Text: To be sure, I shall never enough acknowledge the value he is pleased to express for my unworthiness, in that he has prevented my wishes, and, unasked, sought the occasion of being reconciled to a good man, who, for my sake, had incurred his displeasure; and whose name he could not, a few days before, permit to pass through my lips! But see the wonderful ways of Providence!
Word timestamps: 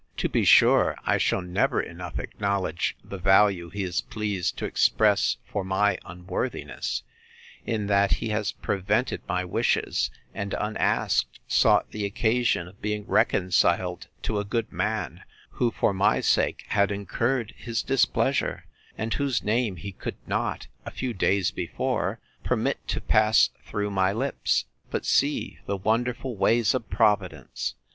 To 0.17 0.27
be 0.27 0.43
sure, 0.45 0.97
I 1.05 1.19
shall 1.19 1.43
never 1.43 1.79
enough 1.79 2.17
acknowledge 2.17 2.97
the 3.03 3.19
value 3.19 3.69
he 3.69 3.83
is 3.83 4.01
pleased 4.01 4.57
to 4.57 4.65
express 4.65 5.37
for 5.45 5.63
my 5.63 5.99
unworthiness, 6.03 7.03
in 7.67 7.85
that 7.85 8.13
he 8.13 8.29
has 8.29 8.51
prevented 8.51 9.21
my 9.29 9.45
wishes, 9.45 10.09
and, 10.33 10.55
unasked, 10.59 11.39
sought 11.47 11.91
the 11.91 12.03
occasion 12.03 12.67
of 12.67 12.81
being 12.81 13.05
reconciled 13.05 14.07
to 14.23 14.39
a 14.39 14.43
good 14.43 14.73
man, 14.73 15.21
who, 15.51 15.69
for 15.69 15.93
my 15.93 16.19
sake, 16.19 16.65
had 16.69 16.91
incurred 16.91 17.53
his 17.55 17.83
displeasure; 17.83 18.65
and 18.97 19.13
whose 19.13 19.43
name 19.43 19.75
he 19.75 19.91
could 19.91 20.17
not, 20.25 20.65
a 20.83 20.89
few 20.89 21.13
days 21.13 21.51
before, 21.51 22.19
permit 22.43 22.79
to 22.87 23.01
pass 23.01 23.51
through 23.67 23.91
my 23.91 24.11
lips! 24.11 24.65
But 24.89 25.05
see 25.05 25.59
the 25.67 25.77
wonderful 25.77 26.35
ways 26.35 26.73
of 26.73 26.89
Providence! 26.89 27.75